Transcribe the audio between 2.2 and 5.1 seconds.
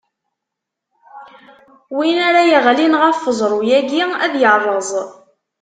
ara yeɣlin ɣef uẓru-agi ad irreẓ.